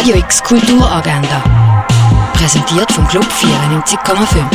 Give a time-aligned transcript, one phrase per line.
[0.00, 1.84] Radio X Kulturagenda.
[2.32, 4.46] Präsentiert vom Club 94,5.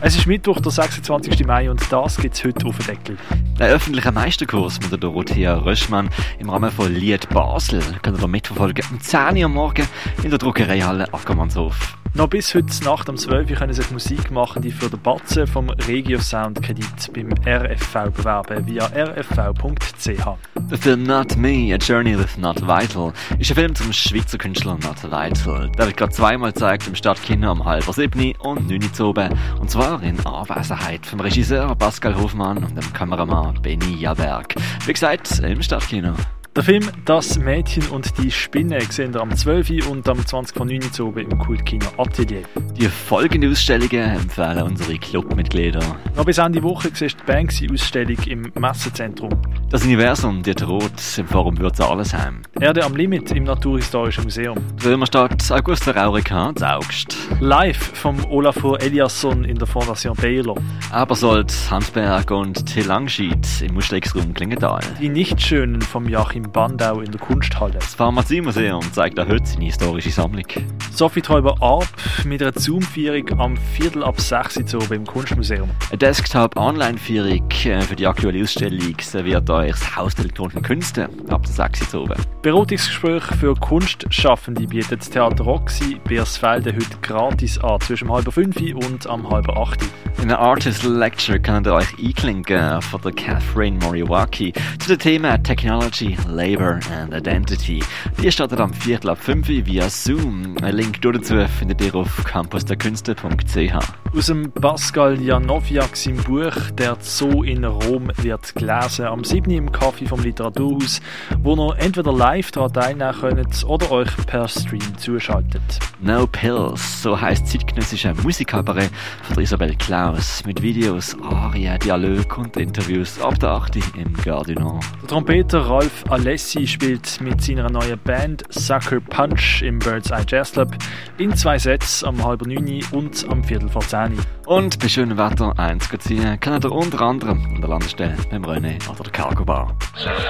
[0.00, 1.44] Es ist Mittwoch, der 26.
[1.44, 3.18] Mai und das gibt es heute auf den Deckel.
[3.58, 6.08] Der öffentliche Meisterkurs mit der Dorothea Röschmann
[6.38, 9.86] im Rahmen von Lied Basel könnt ihr mitverfolgen am 10 Uhr morgen
[10.22, 11.98] in der Druckereihalle Ackermannshof.
[12.16, 15.48] Noch bis heute Nacht um 12 Uhr können sich Musik machen, die für den Batzen
[15.48, 20.24] vom Regio Sound Kredit beim RFV bewerben via rfv.ch.
[20.70, 24.74] Der Film Not Me, A Journey with Not Vital ist ein Film zum Schweizer Künstler
[24.74, 25.68] Not Vital.
[25.76, 29.36] Der wird gerade zweimal gezeigt im Stadtkino um halb sieben und neun oben.
[29.60, 34.54] Und zwar in Anwesenheit vom Regisseur Pascal Hofmann und dem Kameramann Benny Jaberg.
[34.86, 36.14] Wie gesagt, im Stadtkino.
[36.56, 39.90] Der Film Das Mädchen und die Spinne sehen wir am 12.
[39.90, 40.56] und am 20.
[40.56, 40.82] von 9.
[41.00, 42.44] Uhr oben im Kultkino Atelier.
[42.76, 45.80] Die folgenden Ausstellungen empfehlen unsere Clubmitglieder.
[46.14, 49.30] Noch bis Ende Woche siehst die Banksy-Ausstellung im Messezentrum.
[49.68, 52.42] Das Universum, die Rot im Forum Würzalesheim.
[52.60, 54.56] Erde am Limit im Naturhistorischen Museum.
[54.84, 57.16] Römerstadt, Augusta Raurica, August.
[57.40, 60.54] Live vom Olafur Eliasson in der Fondation Baylor.
[60.92, 64.78] Abersold, Hansberg und Till Langschied im Ausstellungsraum Klingenthal.
[65.00, 67.74] Die Nichtschönen vom Joachim Bandau in der Kunsthalle.
[67.74, 70.46] Das Pharmaziemuseum zeigt auch heute seine historische Sammlung.
[70.92, 71.88] Sophie Träuber ab
[72.24, 75.70] mit einer Zoom-Führung am Viertel ab 6 Uhr im Kunstmuseum.
[75.88, 81.42] Eine Desktop-Online-Führung äh, für die aktuelle Ausstellung serviert euch das Haus der elektronischen Künste ab
[81.44, 82.14] der 6 Uhr oben.
[82.42, 89.06] Beratungsgespräch für Kunstschaffende bietet das Theater Roxy Beersfelde heute gratis an, zwischen halb fünf und
[89.06, 89.80] am halb acht.
[90.18, 95.42] In einer Artist Lecture könnt ihr euch einklinken von der Catherine Moriwaki zu den Themen
[95.42, 97.82] Technology, Labor and Identity.
[98.20, 100.56] Die startet am Viertel ab 5 via Zoom.
[100.62, 103.74] Ein Link dazu findet ihr auf campusderkünste.ch.
[104.16, 109.50] Aus dem Pascal Janowiak sein Buch Der Zoo in Rom wird gelesen am 7.
[109.50, 111.00] im Kaffee vom Literaturhaus,
[111.42, 115.62] wo ihr entweder live daran teilnehmen könnt oder euch per Stream zuschaltet.
[116.00, 118.90] No Pills, so heisst zeitgenössische Musikkabarett
[119.22, 123.76] von Isabel Klaus mit Videos, Arien, Dialog und Interviews ab der 8.
[123.96, 124.80] im Gardinor.
[125.02, 130.52] Der Trompeter Ralf Alessi spielt mit seiner neuen Band Sucker Punch im Bird's Eye Jazz
[130.52, 130.74] Club
[131.18, 134.18] in zwei Sets am halb neun und am Viertel vor zehn.
[134.46, 138.78] Und bei schönem Wetter eins ziehen könnt ihr unter anderem an der Landestelle beim René
[138.88, 139.76] oder der Cargo Bar.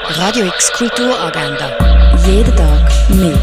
[0.08, 1.70] Radio X Kulturagenda.
[2.26, 3.38] Jeden Tag mehr.